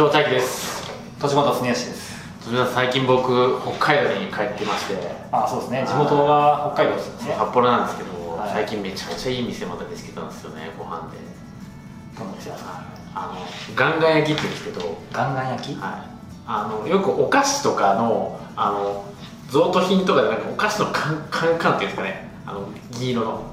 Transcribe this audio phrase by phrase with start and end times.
[0.00, 0.90] 藤大樹です。
[1.20, 2.24] 栃本恒義です。
[2.40, 4.96] それでは最近僕北海道に帰ってまして。
[5.30, 5.84] あそうですね。
[5.86, 7.34] 地元は北海道ですね。
[7.36, 8.50] 札幌なんですけど、はい。
[8.50, 11.18] 最近めちゃくちゃいい店また見つけたんですよねご飯で。
[12.18, 12.82] どの店ですか？
[13.14, 15.78] あのガンガン焼きって言うんですけど、ガンガン焼き？
[15.78, 15.92] はい、
[16.46, 19.04] あのよくお菓子とかのあの
[19.50, 22.30] 贈答品とかでなんかお菓子のカンカンカンっていうんですかね。
[22.46, 23.49] あの銀色の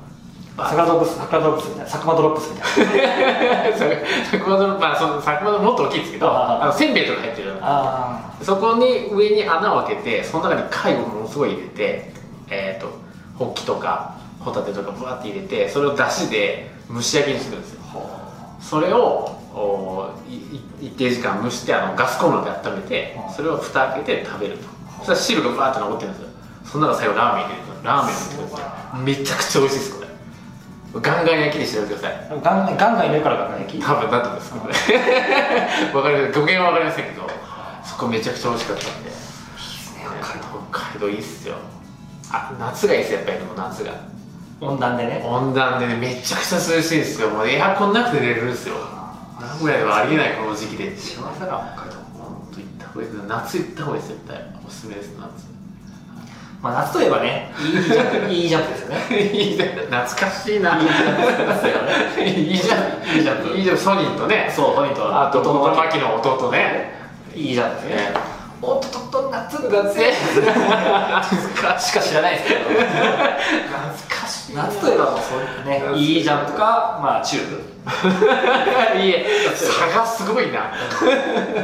[0.57, 3.77] 桜ドロップス桜ドロップスみたいなサクマドロップスみたいな。
[4.25, 12.11] サクマドまあそのサクマドもっと大きいんですけどあのせんべいとか入ってるあそこに上に穴を開けてその中に貝をものすごい入れて
[12.49, 12.91] えっ、と
[13.37, 17.81] ホッキとかホタテとかブワって入れてそれを出汁で蒸し焼きにするんですよ。
[18.59, 20.09] それをお
[20.81, 23.31] 一定時間蒸してあのガスコンロで温めてう。
[23.31, 24.63] んそれを蓋開けて食べると。
[24.99, 26.29] そしたら汁がバーって残ってるんですよ。
[26.65, 27.67] その中最後ラーメン入れると。
[27.83, 28.67] ラーメンを入れるんですよ
[29.03, 30.06] めちゃくちゃ美味しいですこれ
[31.01, 32.13] ガンガン焼きで調べてください。
[32.13, 33.83] あガンガンガンガン入れるからガンガン焼き。
[33.83, 34.73] 多分なんていうんですかこれ
[35.93, 36.33] わかります。
[36.39, 37.29] 語源は分かりませんけど
[37.83, 39.11] そこめちゃくちゃ美味しかったんで。
[40.21, 40.47] 北海道。
[40.71, 41.55] 北海道いいっすよ。
[42.31, 43.91] あ夏がいいっすよやっぱりでも夏が。
[44.59, 45.23] 温暖でね。
[45.25, 47.29] 温暖でねめちゃくちゃ涼しいですよ。
[47.29, 48.75] もうエアコンなくて寝れるんですよ。
[49.39, 50.95] 名古屋ではありえないこの時期で。
[50.97, 51.97] 幸せだな北海道。
[52.17, 54.37] 本当行った方がいい夏行った方がいいです絶対。
[54.65, 55.56] おすすめです夏
[56.61, 58.97] まあ夏といえばねいいジャンプいいジャンプですよね。
[59.31, 60.77] いいね懐かしいな。
[60.77, 62.31] いいジャンプですよね。
[62.31, 62.79] いいじゃん
[63.15, 63.57] いいジャンプ。
[63.57, 66.95] いいじゃんソニーとねそうポイントあと弟のマキの弟ね。
[67.35, 67.95] いいジャンプですね。
[67.95, 69.69] ねおっとっとっと夏。
[69.69, 69.93] 夏。
[69.99, 70.01] し
[71.89, 72.61] しか知らないですけど。
[72.69, 72.81] 懐
[74.09, 74.16] か
[74.53, 77.77] 夏といえばもうそうね夏いいジャンプかまあチューブ。
[78.99, 79.25] いえ
[79.55, 80.71] 差がすごいな。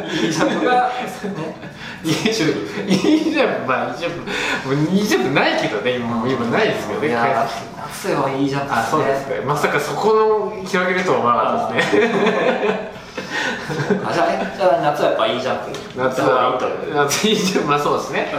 [0.09, 1.55] いいジャンプがね。
[2.03, 2.49] いいじゃん。
[2.89, 4.11] いいじゃんまあいいじゃん。
[4.11, 7.47] もういいじゃんないけどね今今ないですよねいや
[7.77, 13.02] 夏といえばいいジャンプあそうですかまさかそこの広げるとは思わなかったですね
[14.05, 16.59] あじゃあえじゃあ夏はやっぱいいジャンプ夏は
[16.95, 17.65] 夏いいじゃん。
[17.65, 18.33] まあそうですね。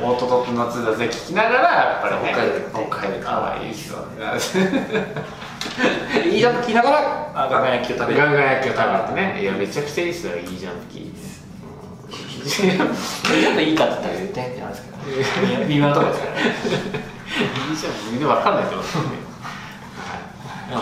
[0.00, 2.32] 弟と夏だぜ聞きながらやっぱりね。
[2.32, 3.98] 北海道で北海道かわいいですよ
[6.24, 8.20] いいジャンプ聞きながらあガンガン焼きを食べる。
[8.20, 9.42] ガンガン焼きを食べてね。
[9.42, 14.70] いやめちゃくちゃいいですよいいじゃんキーですいいジャンプいいかって言ったら言ってってなん。
[14.70, 16.42] ですけど微妙なところですからね
[17.70, 17.92] いいじゃん。
[18.12, 18.82] みんなわかんないと思う。
[18.82, 18.98] んです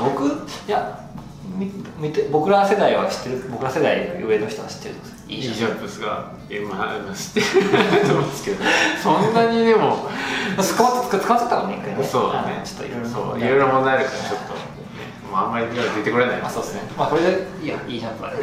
[0.03, 1.06] 僕いや
[2.31, 8.65] 僕ら世代は知ってる僕ら世代の上の人は知ってるャプですが今知ってると思うんですけど。
[9.03, 10.09] そんなにでも
[11.11, 14.61] プ使わせたもんね一回ねそうだねちょっといろいろそういろいろ問題あるからちょっと、ね、
[15.31, 16.41] もうあんまり出てこれない。
[16.41, 18.39] まあそうですねまあこれでいやいいジャンプはね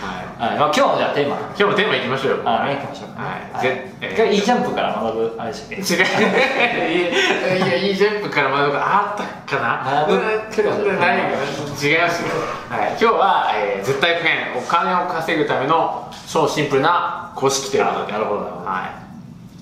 [0.00, 0.58] はいはい。
[0.58, 1.36] まあ今日のじゃあテーマ。
[1.36, 2.42] 今日もテーマいきましょうよ。
[2.44, 3.22] あね行きましょうか。
[3.22, 3.62] はい。
[3.62, 5.56] ぜえーいいジャンプから学ぶあれで。
[5.56, 6.00] したっけ違う。
[7.56, 8.72] いやいやいいジャンプから学ぶ。
[8.72, 10.06] があったかかな？
[10.08, 12.28] 違いますよ、
[12.68, 18.06] はい、今日は、えー絶対不変お金を稼ぐための超シンプルな公式ということ。
[18.06, 18.66] であなるほどなるほど。
[18.66, 18.90] はい。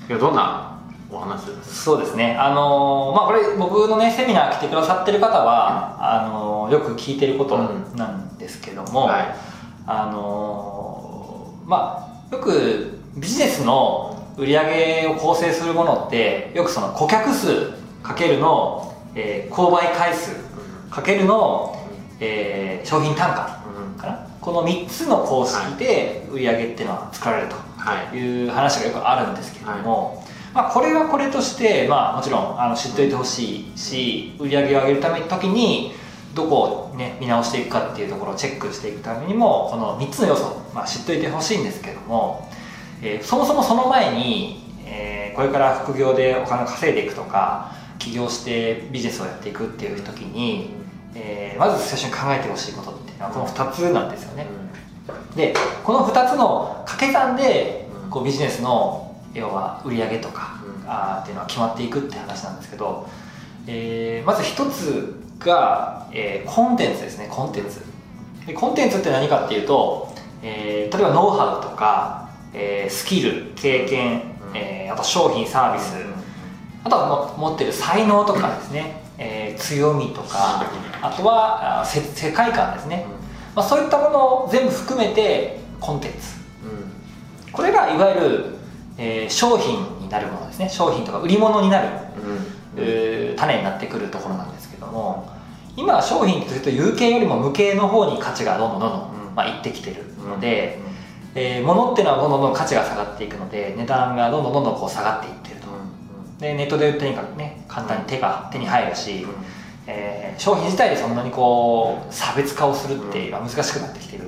[0.09, 0.79] 今日どんな
[1.11, 1.47] お話？
[1.47, 2.37] ですそうですね。
[2.37, 7.59] あのーまあこれ僕のねセミナー来てくださってる方は、あのーよく聞いてること
[7.97, 9.35] なんですけども、はい。
[9.87, 17.73] あのーまあよくビジネスの売り上げを構成するものってよくその顧客数
[18.03, 18.84] かけるの、
[19.15, 20.33] えー購買回数
[20.91, 21.77] かけるの、
[22.21, 23.63] えー商品単価
[23.95, 23.99] うん。
[23.99, 24.27] かな？
[24.41, 28.17] この3つの公式で売り上げっていうのは作られるとはい。
[28.17, 30.25] いう話がよくあるんですけれども、
[30.55, 35.93] まあ、これはこれとして、まあ、もちろんあの知っておいてほしいし売り上げを上げるために時に
[36.35, 42.49] どこを、ね、見直していくかっていうところをチェックしていくためにもこの3つの要素を、まあ、知っておいてほしいんですけども、
[43.03, 47.73] えーそもそもその前に、えーこれから副業でお金を稼いでいくとか
[48.05, 50.71] 起業してビジネスをやっていくっていう時に、
[51.15, 54.47] えーまず最初に考えてほしいことっていうのはこの2つなんですよね。
[55.37, 60.91] でこの2つの掛け算でうんこうビジネスの要は売り上げとか、うん。
[60.91, 63.09] あーっていうのは決まっていくって話なんですけど、
[63.67, 67.81] えーまず1つが、えーコンテンツですねコンテンツ。
[68.47, 70.13] でコンテンツって何かっていうと、
[70.43, 74.57] えー例えばノウハウとか、えースキル経験、うん。
[74.57, 75.95] えーあと商品サービス、
[76.85, 80.65] あとはも持ってる才能とかですね、えー強みとか。
[81.03, 83.07] あとはあせ世界観ですね、
[83.55, 86.19] まあ、そういったものを全部含めてコンテンツ。
[87.53, 88.45] これがいわゆる、
[88.99, 90.69] えー商品になるものですね。
[90.69, 91.89] 商品とか売り物になる、
[92.77, 95.33] えー種になってくるところなんですけども。
[95.77, 99.35] 今商品というと有形よりも無形の方に価値がどんどんどんどん、うん。
[99.35, 100.79] まあ、いってきてるので、
[101.35, 105.64] えー物っていうのはどんどんどん価値が下がっていくので値段がどんどんどんどんこう下がっていってると
[106.39, 109.27] でネットでとにかね簡単に手が手に入るし、
[109.87, 114.25] えー、商品自体でそんなにこう差別化をするっていうのは難しくなってきてる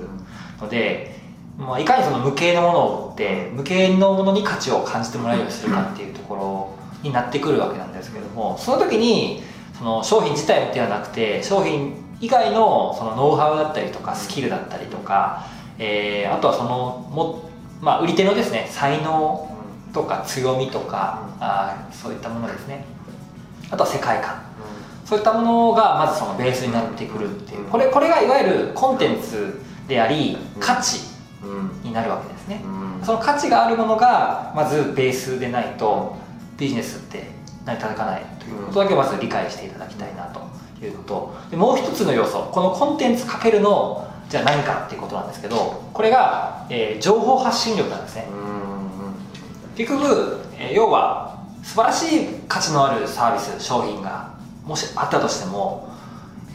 [0.61, 1.17] ので、
[1.59, 9.43] まあ、いかにその無形のものを売って無形のものに価値を感じてもらえるようにするかっていうところになってくるわけなんですけどもその時に
[9.77, 15.47] その商品自体ではなくて商品以外のそのノウハウだったりとかスキルだったりとか、
[15.79, 17.51] えー、あとはそのも、
[17.81, 19.56] まあ、売り手のですね才能
[19.97, 22.85] とか強みとか、あそういったものですね。
[23.71, 24.43] あとは世界観。
[25.07, 27.65] そういったものがまずそのベースになってくるっていう。
[27.65, 29.59] これこれがいわゆるコンテンツ
[29.89, 31.01] であり価値
[31.83, 32.61] になるわけですね、
[33.03, 36.17] その価値があるものがまずベースでないと
[36.59, 37.31] ビジネスって
[37.65, 40.41] 成り立たないということだけまず理解していただきたいなと
[40.85, 42.51] いうことでもう一つの要素。
[42.53, 48.27] このコンテンツかけるのじゃあ何かっていうことなんですけどこれが、えー、情報発信力なんですね
[49.77, 54.35] 結局、えー、要は素晴らしい価値のあるサービス商品が
[54.65, 55.89] もしあったとしても、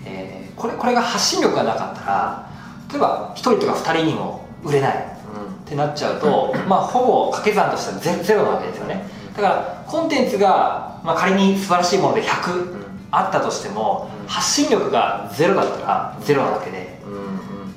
[0.06, 2.50] えー、これこれが発信力がなかったら
[2.90, 9.06] 例えば1人とか2人にも売れないってなっちゃうと、まあほぼ掛け算としてはゼロなわけですよね。
[9.34, 12.76] だからコンテンツが、まあ、仮に素晴らしいもので100
[13.12, 17.00] あったとしても、発信力がゼロだったらゼロなわけで,、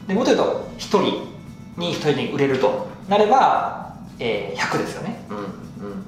[0.08, 1.00] でもっと言うと1人
[1.76, 3.83] に1人に売れるとなれば、
[4.19, 5.25] えー、100ですよね、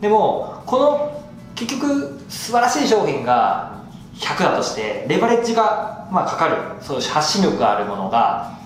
[0.00, 1.25] でもこの
[1.55, 3.82] 結局素晴らしい商品が
[4.14, 6.56] 100だとしてレバレッジが、まあ、かかる。
[6.81, 8.58] そう発信力があるものが、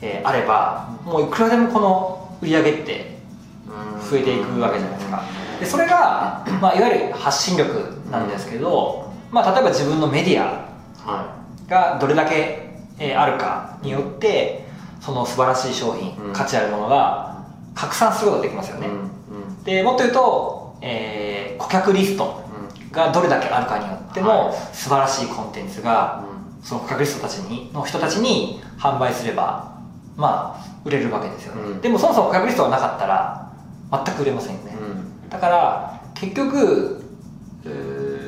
[0.00, 3.18] えー、あればもういくらでもこの売り上げって
[4.10, 5.22] 増えていくわけじゃないですか。
[5.60, 10.66] でそれが、まあ、いわゆる発信力なんですけど、まあ、例えば自分のメディア
[11.68, 14.66] がどれだけ、えー、あるかによって
[15.00, 17.31] その素晴らしい商品、うん、価値あるものが
[17.74, 18.88] 拡散することができますよね、
[19.64, 22.42] でもっと言うと、えー、顧客リスト
[22.90, 26.24] がどれだけあるかによっても、はい、素晴らしいコンテンツが、
[26.62, 29.78] その顧客リストたちにの人たちに販売すれば
[30.16, 33.52] まあ売れるわけですよね、でもそもそも顧客リストがなかったら
[33.90, 34.72] 全く売れませんよね、
[35.30, 37.02] だから結局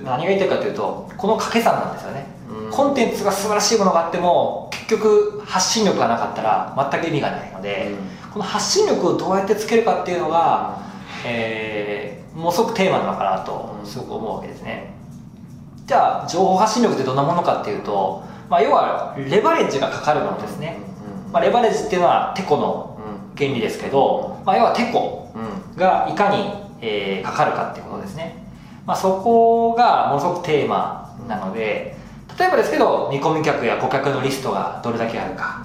[0.05, 2.27] 何が言いたいかというとこの掛け算なんですよね、
[2.67, 7.93] うん、コンテンツが素晴らしいものがあっても結局発信力がなかったら全く意味がないので、
[8.24, 10.83] うん、この発信力をどうやってつけるかっていうのが、
[11.25, 14.93] えー、ものすごくテーマなのかなとすごく思うわけですね。
[15.87, 20.79] じゃあ情報発信力ってどんなものかっていうと、まあ、要はレバレッジがかかるものですね、
[21.33, 22.99] まあ、レバレッジっていうのはテコの
[23.37, 25.33] 原理ですけど、まあ、要はテコ
[25.77, 26.51] がいかに、
[26.81, 28.45] えー、かかるかっていうことですね。
[28.85, 31.97] まあ、そこがものすごくテーマなので
[32.37, 35.65] 例えばですけど見込み客や顧客のリストがどれだけあるか、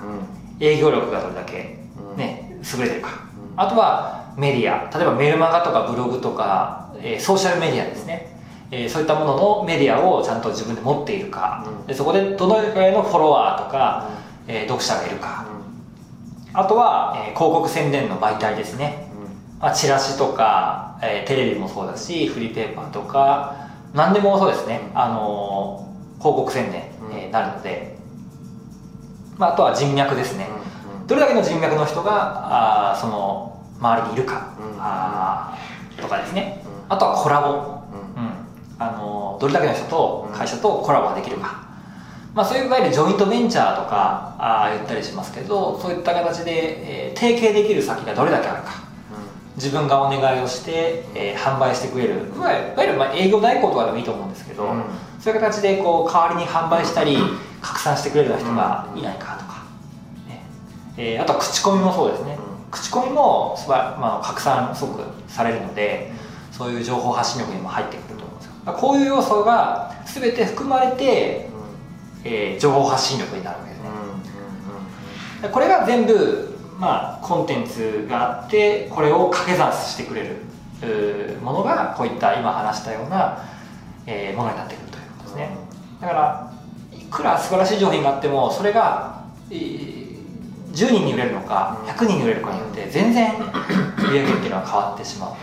[0.60, 1.80] うん、営業力がどれだけ、
[2.16, 3.10] ね、優れてるか、
[3.54, 4.90] うん、あとはメディア。
[4.96, 8.36] 例えばメールマガとかブログとか、えー、ソーシャルメディアですね、
[8.72, 14.10] えー、そういったもののメディアをちゃんと自分で持っているか、うん、でそこでどのぐらいのフォロワーとか、
[14.48, 15.46] えー、読者がいるか、
[16.54, 19.10] あとは、え広告宣伝の媒体ですね、
[19.60, 27.98] まあ、チラシとか、えー、テレビもそうだしフリーペーパーとか何でもそうですね、あのー、広告宣伝、えー、なるので、
[29.38, 30.62] まあ、あとは人脈ですね、うんうん、
[31.10, 35.58] どれだけの人脈の人があその周りにいるか、うん、あ
[36.00, 38.30] とかですね、あとはコラボ、うん。
[38.78, 41.68] あのー、どれだけの人と会社とコラボができるか、
[42.34, 48.88] まあ、そういういわゆるジョイントベンチャーとかあ言ったりしますけどそういった形で、えー、提携できる先がどれだけあるか。
[49.56, 52.32] 自分がお願いをして、えー、販売してくれる。
[52.34, 54.84] いわゆるまあ営業代行とかでもいいと思うんですけど、うん、
[55.20, 57.18] そういう形でこう代わりに販売したり
[57.62, 59.59] 拡散してくれるような人がいないかとか、ね
[61.02, 66.12] えー、あとは口コミもそうですね、うん、口コミもすば、まあ、拡散すごくされるので
[66.52, 68.52] そういう情報発信力にも入ってくると思うんですよ。
[68.74, 71.50] こういう要素が全て含まれて、
[72.26, 73.82] うん、えー、情報発信力になるわけです
[75.42, 83.44] ね、これが全部まあ、コンテンツがあってこれを掛け算してくれるものがこういった今話したような、
[84.06, 85.58] えー、ものになってくるということですね。
[86.00, 86.54] だから
[86.98, 89.99] いくら素晴らしい商品があってもそれが、えー、
[90.72, 93.34] 10人に売れるのか100人に売れるかによって全然
[93.98, 95.42] 売り上げっていうのは変わってしまうので、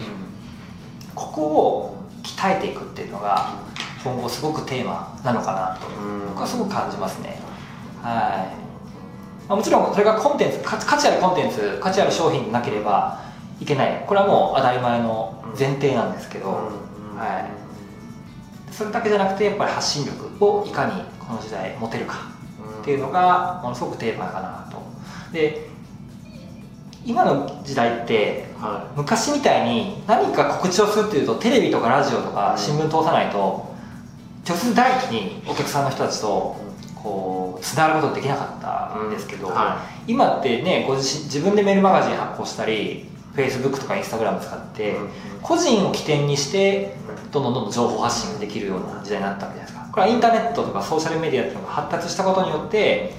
[0.00, 3.62] うん、ここを鍛えていくっていうのが
[4.02, 5.88] 今後すごくテーマなのかなと
[6.28, 7.38] 僕はすごく感じますね。
[8.02, 9.48] はい。
[9.48, 13.22] まあ、もちろんそれがコンテンツ価値あるコンテンツ価値ある商品でなければ
[13.60, 14.04] いけない。
[14.06, 16.50] これはもう当たり前の前提なんですけど、
[17.16, 17.48] は
[18.70, 22.33] い、それだけじゃなくてやっぱり発信力をいかにこの時代持てるか
[22.84, 24.76] っていうのがものすごくテーマかなと。
[25.32, 25.68] で
[27.06, 33.74] 今の時代って、はい、昔みたいに何か告知をするっていうとテレビとかラジオとか新聞通さないと
[34.46, 36.56] 直接第一にお客さんの人たちと
[36.94, 39.54] こうつながることできなかったんですけど、うん。
[39.54, 45.08] は今ってねご自身自分でメールマガジン発行したり Facebook とか Instagram 使って、うん
[45.44, 46.96] 個人を起点にして
[47.30, 53.12] どんどんどんどん情報発信ができるような時代になったわけじゃないですかこれはインターネットとかソーシャルメディアっていうのが発達したことによって、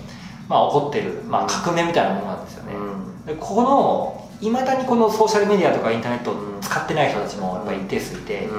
[0.50, 3.26] まあ、起こってる、まあ、革命みたいなものなんですよね、うん。
[3.26, 8.50] でこのいまだにこのソーシャルメディアとかインターネットを使ってない人たちもやっぱり一定数いて、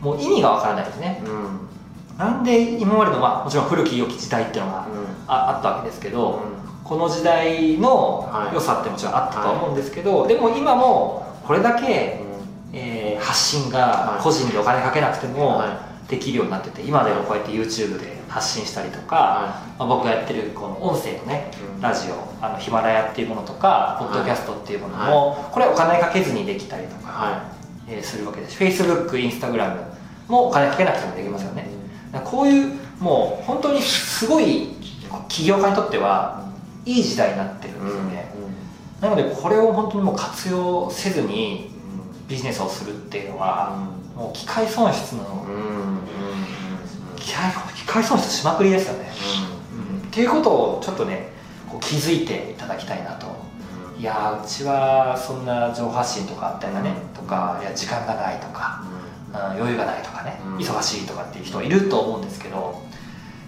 [0.00, 1.22] もう意味がわからないですね。
[1.24, 2.18] うん。
[2.18, 4.88] なんで今までの、まあ、もちろん古き良き時代っていうのが
[5.28, 6.40] ああったわけですけど、
[6.82, 8.54] この時代のはい。
[8.54, 12.18] 良さってもちろんあったとは思うんですけど、でも今もこれだけ、
[12.72, 21.80] えー発信が個人でお金かけなくてもはできるようになってて今でもこうやって YouTube で発信したりとか、まあ、僕がやってるこの音声のねうん。
[21.80, 27.52] ラジオあのヒマラヤっていうものとかポッドキャストっていうものも、これお金かけずにできたりとか、は
[27.88, 28.62] えーするわけです。
[28.62, 29.74] Facebook、Instagram
[30.28, 31.66] もお金かけなくてもできますよね、
[32.24, 34.74] こういうもう本当にすごい
[35.28, 36.46] 起業家にとっては
[36.84, 38.34] いい時代になってるんですよね、
[39.00, 41.70] なのでこれを本当にもう活用せずに
[42.28, 45.44] ビジネスをするっていうのは、もう機械損失の
[47.32, 49.10] 機械機械損失しまくりですよね、
[50.02, 50.08] うん。
[50.08, 51.32] っていうことをちょっとね
[51.66, 53.40] こう気づいていただきたいなと。
[53.98, 58.82] いやーうちはそんな情報発信とかあったりだねとかいや時間がないとか、
[59.30, 60.56] うん、余裕がないとかね、うん。
[60.56, 62.82] 忙しいとかっていう人いると思うんですけど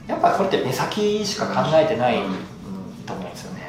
[0.06, 2.22] やっぱこれって目先しか考えてない
[3.04, 3.62] と思うんですよね。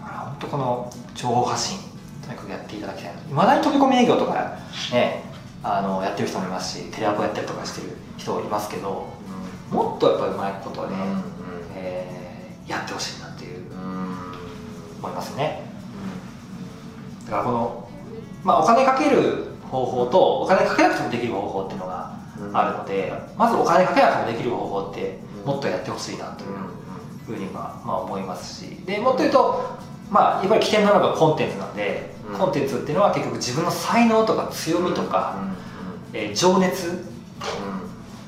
[0.00, 1.78] だから本当この情報発信
[2.24, 4.56] とにかくやっていただきたいいまだに飛び込み営業とか
[4.92, 5.22] ね
[5.64, 9.08] あのやってる人もいますしテレアポやったりとかしてる人いますけど
[9.70, 10.96] もっとやっぱうまいことをね、
[11.74, 12.14] えー
[12.66, 13.60] やってほしいなっていう
[14.98, 15.62] 思いますね。
[17.26, 17.88] だからこの、
[18.42, 22.18] まあ、お金かける方法とお金かけなくてもできる方法っていうのが
[22.52, 26.50] あるので、まずお金かけなくてもできる方法ってもっとやってほしいなという
[27.26, 29.76] ふうには、まあ、思いますしでもっと言うと、
[30.10, 32.38] まあ、やっぱり起点なのがコンテンツなんで、うん。
[32.38, 35.36] コンテンツっていうのは結局自分の才能とか強みとか、
[36.12, 37.04] えー情熱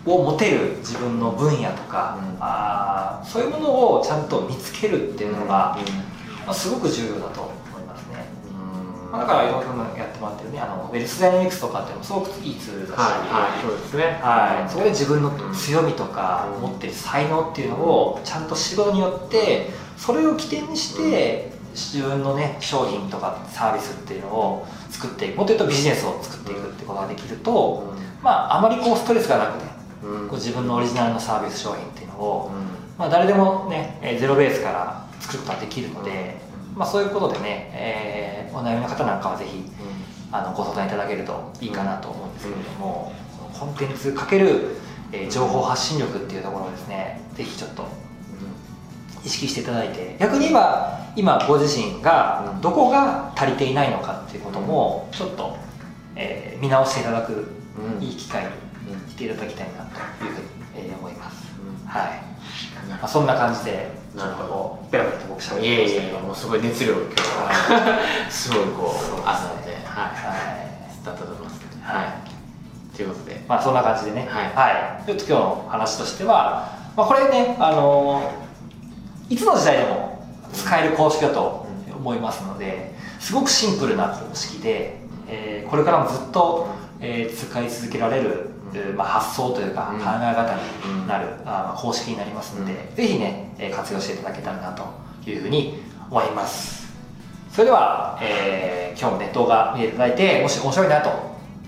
[0.04, 2.36] を持てる自分の分野とか、うん。
[2.40, 5.76] あーそういうものをちゃんと見つけるっていうのが、
[6.46, 8.24] まあ、すごく重要だと思いますね、
[9.10, 10.60] まあ、だからいろいろなやってもらってるね。
[10.60, 13.60] あのウェルスダイナミクスとかっていうのもすごくいいツールだし、はいはい。
[13.62, 14.20] そうですね。
[14.22, 16.62] はい、そこで自分の強みとかうん。
[16.62, 25.36] 持ってる才能っていうのをちゃんと仕事によってそれを起点にして自分のね商品とかサービスっていうのを作っていく。
[25.36, 27.92] もっと言うとビジネスを作っていくってことができると、
[28.22, 29.70] まああまりこうストレスがなくね
[30.28, 32.52] こう自分のオリジナルのサービス商品っていうのを、
[32.98, 36.38] まあ、誰でもねえーゼロベースから作ることができるので、
[36.74, 39.64] まあ、そういうことでね、えーお悩みの方なんかはぜひ
[40.32, 43.12] あのご相談いただけるといいかなと思うんですけれども、
[43.52, 44.76] コンテンツかける、
[45.12, 47.86] えー情報発信力っていうところをですねぜひちょっと
[49.26, 55.56] 意識していただいて逆に言えば今ご自身がどこが足りていないのかっていうこともちょっと、
[56.14, 57.48] えー見直していただく
[58.00, 58.50] いい機会に
[59.10, 61.52] していただきたいなというふうに、えー思います。
[61.86, 66.18] はい、まあ、そんな感じでちょっとこうペラペラと僕喋っていえいましたけど。
[66.18, 69.76] えもうすごい熱量が今日ははい すごいこうあったんではい。
[69.76, 71.04] はい。
[71.04, 71.96] だったと思いますはい。
[71.96, 72.96] はい。
[72.96, 73.44] ということで。
[73.46, 75.06] まあそんな感じでね、はい。
[75.06, 78.45] ちょっと今日の話としては、まあ、これね、あのー
[79.28, 81.66] いつの時代でも使える公式だと
[81.96, 86.68] 思いますのですごくシンプルな公式で、えーこれからもずっと、
[87.00, 89.98] えー使い続けられる、えーまあ、発想というかうん。
[89.98, 90.54] 考え方
[90.88, 94.84] になる、あーまあ公式になりますので、ぜひね、えー活用していただけたらなと
[95.28, 96.86] いうふうに思います。
[97.50, 101.10] それでは、えー今日もね動画見ていただいてもし面白いなと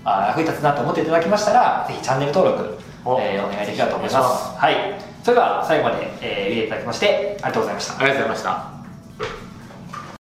[0.05, 3.19] あー役に立つなと思っていただきましたらぜひチャンネル登録、お。
[3.19, 4.57] えーお願いできたらと思います。
[4.57, 7.99] はいそれでは最後まで、えー見ていただきましてありがとうございました。
[7.99, 8.78] ありがとうございました。